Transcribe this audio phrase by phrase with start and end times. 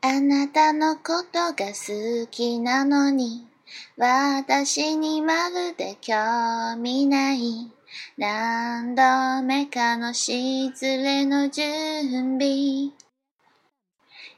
[0.00, 3.48] あなたのことが好きなのに
[3.96, 6.14] 私にまるで興
[6.76, 7.68] 味ない。
[8.16, 12.48] 何度目かの失礼の準備。
[12.48, 12.92] イ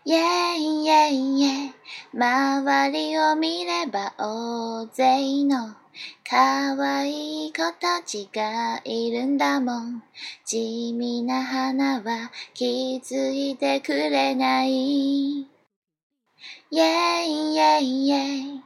[0.07, 0.15] ェ
[0.57, 1.75] イイェイイェイ
[2.15, 5.80] 周りを見れば大勢の
[6.29, 10.03] 可愛い子たちがいるんだもん。
[10.45, 15.41] 地味な花は気づいてくれない。
[15.41, 16.83] イェ
[17.23, 18.63] イイェイイェイ。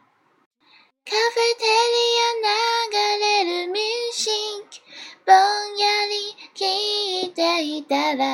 [1.06, 4.32] カフェテリア流れるミュージッ
[4.80, 4.84] ク。
[5.26, 5.36] ぼん
[5.78, 8.26] やり聞いていたら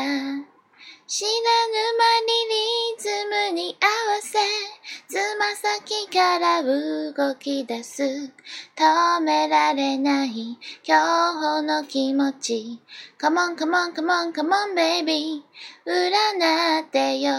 [1.06, 4.38] 知らぬ間にリズムに合わせ
[5.56, 8.02] 先から動き出す。
[8.76, 10.58] 止められない。
[10.86, 12.80] 今日の気持ち。
[13.18, 15.42] Come on come on come on come on baby
[15.84, 17.32] 占ってよ。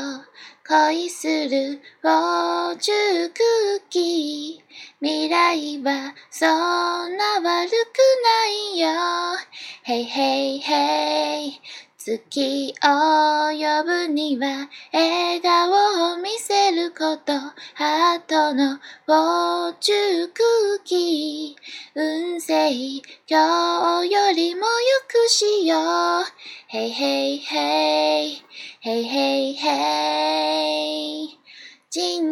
[0.67, 3.33] 恋するフォーチュク
[3.79, 7.71] ッキー未来はそんな悪く
[8.23, 8.89] ないよ。
[9.85, 11.51] Hey hey hey
[12.03, 17.33] 月を呼ぶには笑顔を見せること。
[17.75, 20.41] ハートのフォーチュク
[20.81, 21.61] ッキー
[21.93, 22.71] 運勢
[23.29, 24.65] 今日よりも良
[25.07, 26.23] くしよう。
[26.75, 28.41] Hey hey hey
[28.83, 30.70] Hey hey hey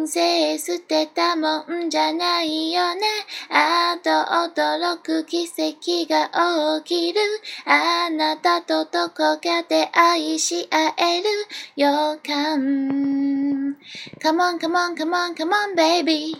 [0.00, 3.02] 人生捨てたもんじゃないよね。
[3.50, 7.20] あと驚く奇跡が起きる。
[7.66, 11.28] あなたとどこかで愛し合える
[11.76, 11.86] 予
[12.26, 13.76] 感。
[14.22, 16.34] Come on, come on, come on, come on, baby.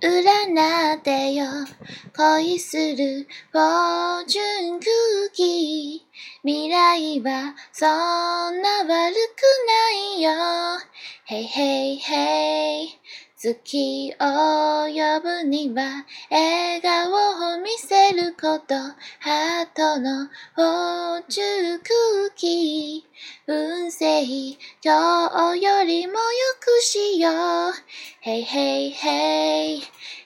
[0.00, 1.44] 占ってよ。
[2.16, 6.11] 恋するフォーチュンクッキー。
[6.44, 7.88] 未来はそん
[8.62, 10.32] な悪くないよ。
[11.28, 12.88] Hey, hey, hey.
[13.36, 17.12] 月を呼ぶには笑顔
[17.54, 18.74] を見せること。
[19.20, 21.84] ハートのフォーチュク
[22.32, 23.12] ッキー
[23.46, 24.24] 運勢
[24.84, 26.18] 今日よりも良
[26.58, 27.72] くしよう。
[28.24, 29.78] Hey, hey, hey.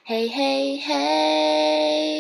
[0.07, 2.16] Hey, hey, hey.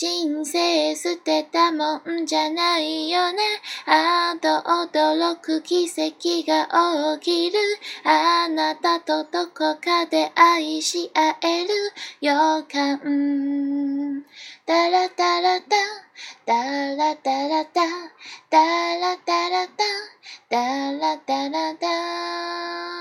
[0.00, 3.38] 人生捨てたもんじゃないよね。
[3.84, 7.58] あと驚く奇跡が起きる。
[8.04, 11.74] あなたとどこかで愛し合える
[12.22, 12.32] 予
[12.72, 14.24] 感。
[14.64, 15.66] ダラダラダ、
[16.46, 17.70] ダラダラダ、
[18.48, 19.84] ダラダラダ、
[20.48, 22.99] ダラダラダ。